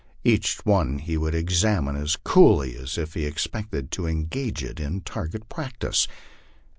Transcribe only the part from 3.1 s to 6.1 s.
he expected to engage in. target practice.